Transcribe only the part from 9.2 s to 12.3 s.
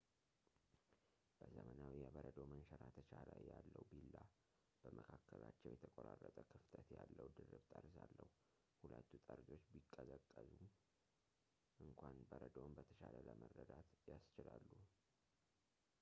ጠርዞች ቢቀዘቅዙም እንኳን